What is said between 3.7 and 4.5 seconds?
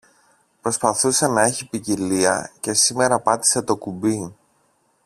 κουμπί